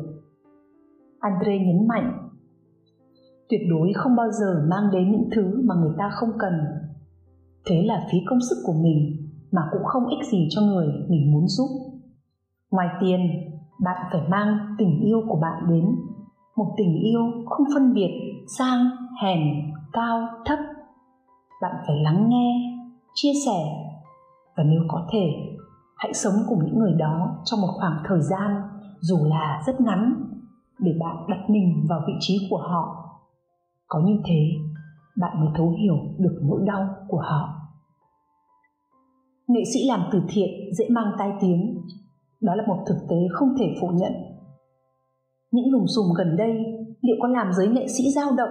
Andre 1.20 1.58
nhấn 1.58 1.88
mạnh, 1.88 2.30
tuyệt 3.48 3.60
đối 3.70 3.92
không 3.94 4.16
bao 4.16 4.30
giờ 4.30 4.66
mang 4.70 4.90
đến 4.92 5.12
những 5.12 5.28
thứ 5.34 5.62
mà 5.64 5.74
người 5.74 5.92
ta 5.98 6.10
không 6.12 6.30
cần. 6.38 6.52
Thế 7.66 7.82
là 7.84 8.06
phí 8.12 8.18
công 8.26 8.40
sức 8.40 8.56
của 8.64 8.82
mình 8.82 9.28
mà 9.52 9.62
cũng 9.72 9.84
không 9.84 10.06
ích 10.06 10.26
gì 10.32 10.46
cho 10.50 10.62
người 10.62 10.86
mình 11.08 11.32
muốn 11.32 11.44
giúp. 11.48 11.68
Ngoài 12.70 12.88
tiền 13.00 13.20
bạn 13.82 14.06
phải 14.12 14.20
mang 14.28 14.74
tình 14.78 15.00
yêu 15.00 15.20
của 15.28 15.38
bạn 15.42 15.62
đến. 15.68 15.96
Một 16.56 16.74
tình 16.76 16.94
yêu 16.94 17.20
không 17.46 17.66
phân 17.74 17.94
biệt 17.94 18.10
sang, 18.58 18.90
hèn, 19.22 19.38
cao, 19.92 20.28
thấp. 20.44 20.58
Bạn 21.62 21.74
phải 21.86 21.96
lắng 22.02 22.28
nghe, 22.28 22.76
chia 23.14 23.32
sẻ. 23.46 23.58
Và 24.56 24.64
nếu 24.64 24.82
có 24.88 25.06
thể, 25.12 25.30
hãy 25.96 26.14
sống 26.14 26.34
cùng 26.48 26.64
những 26.64 26.78
người 26.78 26.92
đó 26.98 27.36
trong 27.44 27.60
một 27.60 27.74
khoảng 27.78 28.02
thời 28.08 28.20
gian, 28.20 28.62
dù 29.00 29.16
là 29.24 29.62
rất 29.66 29.80
ngắn, 29.80 30.14
để 30.78 30.92
bạn 31.00 31.16
đặt 31.28 31.50
mình 31.50 31.86
vào 31.88 32.00
vị 32.06 32.12
trí 32.20 32.46
của 32.50 32.58
họ. 32.58 32.96
Có 33.88 34.00
như 34.00 34.20
thế, 34.24 34.40
bạn 35.20 35.40
mới 35.40 35.48
thấu 35.56 35.70
hiểu 35.70 35.96
được 36.18 36.40
nỗi 36.42 36.60
đau 36.66 36.88
của 37.08 37.20
họ. 37.20 37.48
Nghệ 39.48 39.60
sĩ 39.74 39.80
làm 39.88 40.00
từ 40.12 40.22
thiện 40.28 40.50
dễ 40.78 40.84
mang 40.90 41.12
tai 41.18 41.32
tiếng 41.40 41.80
đó 42.40 42.54
là 42.54 42.64
một 42.66 42.84
thực 42.86 42.98
tế 43.08 43.16
không 43.32 43.48
thể 43.58 43.66
phủ 43.80 43.88
nhận. 43.88 44.12
Những 45.50 45.72
lùm 45.72 45.84
xùm 45.96 46.06
gần 46.18 46.36
đây, 46.36 46.52
liệu 47.02 47.16
có 47.22 47.28
làm 47.28 47.52
giới 47.52 47.68
nghệ 47.68 47.86
sĩ 47.88 48.04
dao 48.14 48.32
động 48.36 48.50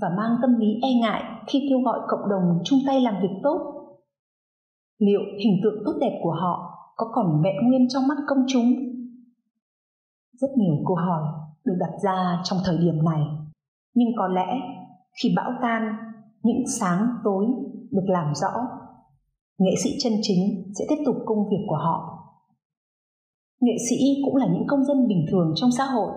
và 0.00 0.08
mang 0.16 0.36
tâm 0.42 0.58
lý 0.58 0.66
e 0.82 0.88
ngại 1.00 1.22
khi 1.46 1.66
kêu 1.68 1.80
gọi 1.80 1.98
cộng 2.08 2.28
đồng 2.30 2.58
chung 2.64 2.78
tay 2.86 3.00
làm 3.00 3.14
việc 3.22 3.40
tốt? 3.42 3.58
Liệu 4.98 5.20
hình 5.44 5.60
tượng 5.64 5.82
tốt 5.84 5.92
đẹp 6.00 6.20
của 6.22 6.32
họ 6.40 6.70
có 6.96 7.06
còn 7.14 7.42
vẹn 7.44 7.54
nguyên 7.62 7.88
trong 7.88 8.08
mắt 8.08 8.16
công 8.26 8.44
chúng? 8.48 8.66
Rất 10.32 10.48
nhiều 10.56 10.74
câu 10.86 10.96
hỏi 10.96 11.22
được 11.64 11.74
đặt 11.80 11.92
ra 12.04 12.40
trong 12.44 12.58
thời 12.64 12.78
điểm 12.78 13.04
này. 13.04 13.20
Nhưng 13.94 14.08
có 14.18 14.28
lẽ 14.28 14.46
khi 15.22 15.34
bão 15.36 15.50
tan, 15.62 15.82
những 16.42 16.62
sáng 16.80 17.08
tối 17.24 17.46
được 17.90 18.04
làm 18.06 18.34
rõ, 18.34 18.68
nghệ 19.58 19.70
sĩ 19.84 19.90
chân 19.98 20.12
chính 20.22 20.72
sẽ 20.78 20.84
tiếp 20.88 21.02
tục 21.06 21.16
công 21.26 21.48
việc 21.50 21.64
của 21.68 21.76
họ 21.76 22.13
nghệ 23.60 23.72
sĩ 23.88 23.96
cũng 24.24 24.36
là 24.36 24.46
những 24.46 24.66
công 24.66 24.84
dân 24.84 25.08
bình 25.08 25.26
thường 25.30 25.52
trong 25.56 25.70
xã 25.70 25.84
hội. 25.84 26.12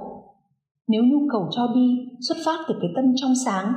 Nếu 0.87 1.03
nhu 1.03 1.19
cầu 1.31 1.47
cho 1.51 1.67
đi 1.75 2.09
xuất 2.27 2.37
phát 2.45 2.59
từ 2.67 2.75
cái 2.81 2.91
tâm 2.95 3.05
trong 3.15 3.31
sáng, 3.45 3.73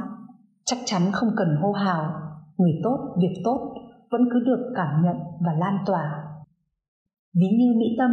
chắc 0.65 0.79
chắn 0.85 1.03
không 1.13 1.29
cần 1.37 1.49
hô 1.63 1.73
hào, 1.73 2.13
người 2.59 2.81
tốt, 2.83 2.99
việc 3.21 3.41
tốt 3.45 3.75
vẫn 4.11 4.21
cứ 4.33 4.41
được 4.47 4.73
cảm 4.77 5.03
nhận 5.05 5.17
và 5.17 5.53
lan 5.59 5.79
tỏa. 5.87 6.25
Ví 7.35 7.49
như 7.59 7.75
mỹ 7.79 7.87
tâm, 7.99 8.11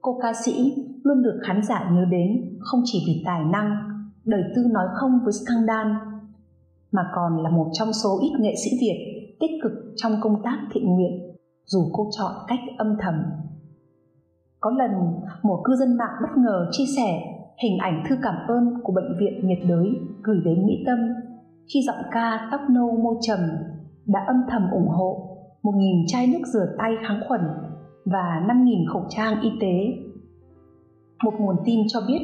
cô 0.00 0.18
ca 0.22 0.32
sĩ 0.44 0.74
luôn 1.04 1.22
được 1.22 1.40
khán 1.42 1.62
giả 1.68 1.90
nhớ 1.92 2.04
đến 2.10 2.58
không 2.60 2.80
chỉ 2.84 3.04
vì 3.06 3.22
tài 3.26 3.44
năng, 3.44 3.76
đời 4.24 4.42
tư 4.56 4.62
nói 4.72 4.86
không 4.94 5.10
với 5.24 5.32
scandal, 5.32 5.86
mà 6.92 7.02
còn 7.14 7.42
là 7.42 7.50
một 7.50 7.70
trong 7.72 7.92
số 7.92 8.18
ít 8.22 8.32
nghệ 8.40 8.54
sĩ 8.64 8.70
Việt 8.80 9.20
tích 9.40 9.50
cực 9.62 9.72
trong 9.96 10.12
công 10.20 10.42
tác 10.44 10.58
thiện 10.72 10.84
nguyện 10.84 11.36
dù 11.66 11.90
cô 11.92 12.10
chọn 12.18 12.32
cách 12.48 12.60
âm 12.78 12.96
thầm 13.00 13.14
có 14.60 14.70
lần 14.70 14.90
một 15.42 15.60
cư 15.64 15.76
dân 15.76 15.96
mạng 15.96 16.14
bất 16.22 16.36
ngờ 16.36 16.68
chia 16.70 16.84
sẻ 16.96 17.20
hình 17.62 17.78
ảnh 17.78 18.04
thư 18.08 18.16
cảm 18.22 18.34
ơn 18.48 18.80
của 18.82 18.92
bệnh 18.92 19.18
viện 19.20 19.48
nhiệt 19.48 19.58
đới 19.68 19.88
gửi 20.22 20.40
đến 20.44 20.66
Mỹ 20.66 20.74
Tâm 20.86 20.98
khi 21.74 21.80
giọng 21.86 22.02
ca 22.10 22.48
tóc 22.50 22.60
nâu 22.70 22.96
môi 22.96 23.16
trầm 23.20 23.40
đã 24.06 24.20
âm 24.26 24.36
thầm 24.50 24.70
ủng 24.72 24.88
hộ 24.88 25.26
1.000 25.62 26.04
chai 26.06 26.26
nước 26.26 26.46
rửa 26.52 26.66
tay 26.78 26.92
kháng 27.06 27.20
khuẩn 27.28 27.40
và 28.04 28.46
5.000 28.48 28.92
khẩu 28.92 29.04
trang 29.08 29.40
y 29.42 29.50
tế. 29.60 29.76
Một 31.24 31.34
nguồn 31.38 31.56
tin 31.64 31.80
cho 31.88 32.00
biết, 32.08 32.20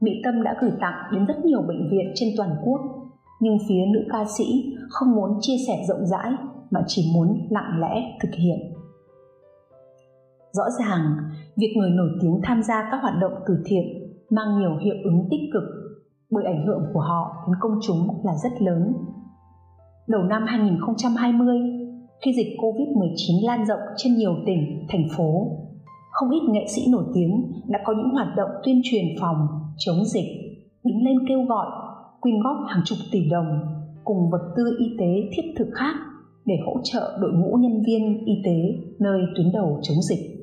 Mỹ 0.00 0.10
Tâm 0.24 0.42
đã 0.42 0.56
gửi 0.60 0.72
tặng 0.80 0.94
đến 1.12 1.26
rất 1.26 1.44
nhiều 1.44 1.62
bệnh 1.62 1.90
viện 1.90 2.12
trên 2.14 2.28
toàn 2.36 2.50
quốc, 2.64 2.80
nhưng 3.40 3.58
phía 3.68 3.86
nữ 3.92 4.00
ca 4.12 4.24
sĩ 4.38 4.76
không 4.90 5.16
muốn 5.16 5.38
chia 5.40 5.56
sẻ 5.66 5.74
rộng 5.88 6.06
rãi 6.06 6.32
mà 6.70 6.80
chỉ 6.86 7.12
muốn 7.14 7.46
lặng 7.50 7.80
lẽ 7.80 8.18
thực 8.22 8.30
hiện 8.34 8.58
rõ 10.52 10.64
ràng 10.78 11.16
việc 11.56 11.74
người 11.76 11.90
nổi 11.90 12.10
tiếng 12.20 12.40
tham 12.42 12.62
gia 12.62 12.88
các 12.90 12.98
hoạt 13.02 13.14
động 13.20 13.32
từ 13.48 13.54
thiện 13.66 13.84
mang 14.30 14.58
nhiều 14.58 14.76
hiệu 14.76 14.94
ứng 15.04 15.28
tích 15.30 15.40
cực 15.52 15.62
bởi 16.30 16.44
ảnh 16.44 16.66
hưởng 16.66 16.82
của 16.92 17.00
họ 17.00 17.46
đến 17.46 17.56
công 17.60 17.78
chúng 17.82 18.24
là 18.24 18.32
rất 18.42 18.62
lớn. 18.62 18.92
Đầu 20.08 20.22
năm 20.22 20.42
2020, 20.46 21.56
khi 22.24 22.32
dịch 22.32 22.56
Covid-19 22.58 23.46
lan 23.46 23.66
rộng 23.66 23.80
trên 23.96 24.14
nhiều 24.14 24.34
tỉnh, 24.46 24.86
thành 24.88 25.04
phố, 25.16 25.56
không 26.10 26.30
ít 26.30 26.40
nghệ 26.48 26.66
sĩ 26.68 26.82
nổi 26.88 27.04
tiếng 27.14 27.52
đã 27.68 27.78
có 27.84 27.92
những 27.96 28.10
hoạt 28.10 28.28
động 28.36 28.50
tuyên 28.64 28.80
truyền 28.84 29.04
phòng, 29.20 29.36
chống 29.78 30.04
dịch, 30.04 30.26
đứng 30.84 31.02
lên 31.02 31.16
kêu 31.28 31.42
gọi, 31.48 31.66
quyên 32.20 32.42
góp 32.42 32.56
hàng 32.68 32.82
chục 32.84 32.98
tỷ 33.12 33.30
đồng 33.30 33.46
cùng 34.04 34.30
vật 34.30 34.54
tư 34.56 34.76
y 34.78 34.86
tế 34.98 35.30
thiết 35.32 35.42
thực 35.58 35.68
khác 35.74 35.94
để 36.44 36.54
hỗ 36.66 36.80
trợ 36.84 37.18
đội 37.20 37.32
ngũ 37.32 37.56
nhân 37.56 37.82
viên 37.86 38.24
y 38.24 38.34
tế 38.44 38.82
nơi 38.98 39.20
tuyến 39.36 39.52
đầu 39.52 39.78
chống 39.82 40.02
dịch. 40.10 40.39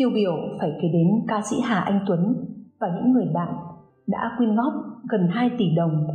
Tiêu 0.00 0.10
biểu 0.14 0.36
phải 0.60 0.70
kể 0.82 0.88
đến 0.92 1.08
ca 1.28 1.40
sĩ 1.50 1.56
Hà 1.64 1.80
Anh 1.80 2.00
Tuấn 2.06 2.34
và 2.80 2.88
những 2.94 3.12
người 3.12 3.26
bạn 3.34 3.54
đã 4.06 4.30
quyên 4.38 4.56
góp 4.56 4.72
gần 5.08 5.28
2 5.30 5.50
tỷ 5.58 5.64
đồng 5.76 6.06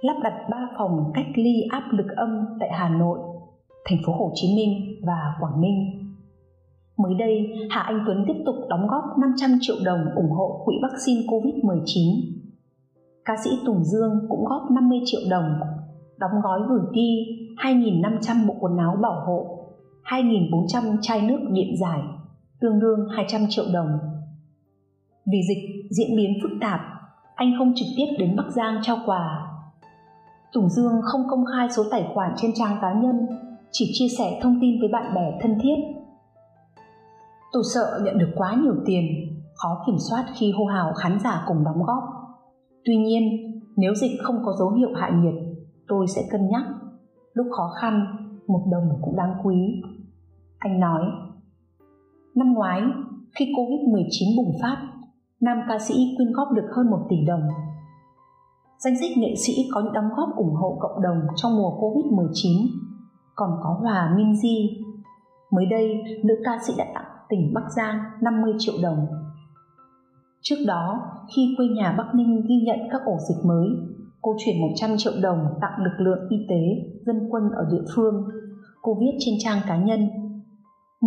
lắp 0.00 0.14
đặt 0.22 0.32
3 0.50 0.68
phòng 0.78 1.10
cách 1.14 1.26
ly 1.34 1.62
áp 1.70 1.82
lực 1.90 2.06
âm 2.16 2.44
tại 2.60 2.68
Hà 2.72 2.88
Nội, 2.88 3.18
thành 3.84 3.98
phố 4.06 4.12
Hồ 4.12 4.32
Chí 4.34 4.56
Minh 4.56 5.00
và 5.06 5.34
Quảng 5.40 5.60
Ninh. 5.60 6.12
Mới 6.98 7.14
đây, 7.14 7.46
Hà 7.70 7.80
Anh 7.80 8.04
Tuấn 8.06 8.24
tiếp 8.26 8.42
tục 8.46 8.54
đóng 8.68 8.86
góp 8.86 9.04
500 9.18 9.50
triệu 9.60 9.76
đồng 9.84 10.00
ủng 10.16 10.30
hộ 10.30 10.62
quỹ 10.64 10.74
vaccine 10.82 11.20
COVID-19. 11.26 12.20
Ca 13.24 13.34
sĩ 13.44 13.50
Tùng 13.66 13.84
Dương 13.84 14.26
cũng 14.28 14.44
góp 14.44 14.70
50 14.70 14.98
triệu 15.04 15.20
đồng, 15.30 15.60
đóng 16.18 16.40
gói 16.42 16.60
gửi 16.68 16.82
đi 16.92 17.10
2.500 17.56 18.46
bộ 18.46 18.54
quần 18.60 18.76
áo 18.76 18.96
bảo 19.02 19.24
hộ, 19.26 19.46
2.400 20.04 20.96
chai 21.02 21.22
nước 21.22 21.38
điện 21.50 21.76
giải 21.80 22.00
tương 22.60 22.80
đương 22.80 23.08
200 23.16 23.40
triệu 23.48 23.64
đồng. 23.72 23.98
Vì 25.26 25.38
dịch 25.48 25.90
diễn 25.90 26.16
biến 26.16 26.30
phức 26.42 26.50
tạp, 26.60 26.80
anh 27.34 27.54
không 27.58 27.72
trực 27.76 27.88
tiếp 27.96 28.06
đến 28.18 28.36
Bắc 28.36 28.50
Giang 28.56 28.80
trao 28.82 28.96
quà. 29.06 29.50
Tùng 30.52 30.68
Dương 30.68 30.92
không 31.02 31.22
công 31.30 31.44
khai 31.54 31.68
số 31.70 31.82
tài 31.90 32.10
khoản 32.14 32.32
trên 32.36 32.50
trang 32.54 32.78
cá 32.82 32.92
nhân, 32.92 33.26
chỉ 33.72 33.90
chia 33.92 34.08
sẻ 34.18 34.40
thông 34.42 34.58
tin 34.60 34.80
với 34.80 34.88
bạn 34.92 35.14
bè 35.14 35.38
thân 35.42 35.58
thiết. 35.62 35.74
Tôi 37.52 37.62
sợ 37.74 38.00
nhận 38.04 38.18
được 38.18 38.30
quá 38.36 38.54
nhiều 38.62 38.74
tiền, 38.86 39.04
khó 39.54 39.82
kiểm 39.86 39.96
soát 40.10 40.24
khi 40.34 40.52
hô 40.52 40.64
hào 40.64 40.92
khán 40.92 41.18
giả 41.24 41.44
cùng 41.46 41.64
đóng 41.64 41.82
góp. 41.82 42.04
Tuy 42.84 42.96
nhiên, 42.96 43.22
nếu 43.76 43.94
dịch 43.94 44.12
không 44.22 44.36
có 44.44 44.52
dấu 44.58 44.70
hiệu 44.70 44.88
hạ 44.94 45.10
nhiệt, 45.14 45.34
tôi 45.88 46.06
sẽ 46.08 46.22
cân 46.30 46.48
nhắc. 46.48 46.62
Lúc 47.32 47.46
khó 47.56 47.70
khăn, 47.80 48.06
một 48.46 48.64
đồng 48.72 48.98
cũng 49.02 49.16
đáng 49.16 49.34
quý. 49.44 49.82
Anh 50.58 50.80
nói, 50.80 51.02
Năm 52.34 52.52
ngoái, 52.54 52.82
khi 53.38 53.52
Covid-19 53.56 54.36
bùng 54.36 54.52
phát, 54.62 54.76
nam 55.40 55.58
ca 55.68 55.78
sĩ 55.78 55.94
quyên 56.16 56.32
góp 56.32 56.48
được 56.52 56.66
hơn 56.76 56.90
1 56.90 56.98
tỷ 57.08 57.16
đồng. 57.26 57.42
Danh 58.78 58.94
sách 59.00 59.10
nghệ 59.16 59.34
sĩ 59.36 59.52
có 59.74 59.80
những 59.80 59.92
đóng 59.92 60.08
góp 60.16 60.36
ủng 60.36 60.54
hộ 60.54 60.78
cộng 60.80 61.02
đồng 61.02 61.20
trong 61.36 61.56
mùa 61.56 61.80
Covid-19 61.80 62.66
còn 63.34 63.50
có 63.62 63.78
Hòa 63.80 64.14
Minzy. 64.16 64.84
Mới 65.50 65.66
đây, 65.66 66.02
nữ 66.24 66.34
ca 66.44 66.58
sĩ 66.66 66.72
đã 66.78 66.84
tặng 66.94 67.04
tỉnh 67.28 67.52
Bắc 67.54 67.64
Giang 67.76 67.98
50 68.22 68.52
triệu 68.58 68.74
đồng. 68.82 69.06
Trước 70.42 70.64
đó, 70.66 71.00
khi 71.36 71.54
quê 71.56 71.66
nhà 71.66 71.94
Bắc 71.98 72.14
Ninh 72.14 72.42
ghi 72.48 72.56
nhận 72.66 72.78
các 72.90 73.00
ổ 73.04 73.16
dịch 73.28 73.44
mới, 73.44 73.68
cô 74.22 74.36
chuyển 74.38 74.60
100 74.60 74.90
triệu 74.96 75.12
đồng 75.22 75.38
tặng 75.60 75.84
lực 75.84 76.04
lượng 76.04 76.28
y 76.30 76.36
tế, 76.48 76.90
dân 77.06 77.28
quân 77.30 77.42
ở 77.56 77.68
địa 77.70 77.84
phương. 77.94 78.28
Cô 78.82 78.96
viết 79.00 79.16
trên 79.18 79.34
trang 79.38 79.58
cá 79.68 79.76
nhân 79.76 80.08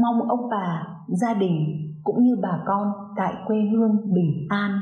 mong 0.01 0.30
ông 0.30 0.50
bà, 0.50 0.88
gia 1.08 1.34
đình 1.34 1.84
cũng 2.04 2.24
như 2.24 2.36
bà 2.42 2.60
con 2.68 2.88
tại 3.18 3.34
quê 3.48 3.58
hương 3.72 4.13
bình 4.13 4.48
an. 4.50 4.80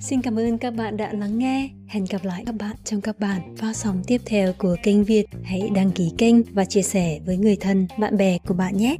Xin 0.00 0.22
cảm 0.22 0.38
ơn 0.38 0.58
các 0.58 0.74
bạn 0.78 0.96
đã 0.96 1.12
lắng 1.12 1.38
nghe. 1.38 1.70
Hẹn 1.88 2.04
gặp 2.10 2.18
lại 2.22 2.42
các 2.46 2.54
bạn 2.60 2.76
trong 2.84 3.00
các 3.00 3.16
bản 3.20 3.56
phát 3.56 3.76
sóng 3.76 4.02
tiếp 4.06 4.20
theo 4.26 4.52
của 4.58 4.76
kênh 4.82 5.04
Việt. 5.04 5.26
Hãy 5.44 5.70
đăng 5.74 5.90
ký 5.90 6.12
kênh 6.18 6.36
và 6.54 6.64
chia 6.64 6.82
sẻ 6.82 7.20
với 7.26 7.36
người 7.36 7.56
thân, 7.60 7.86
bạn 8.00 8.16
bè 8.16 8.38
của 8.48 8.54
bạn 8.54 8.76
nhé. 8.76 8.96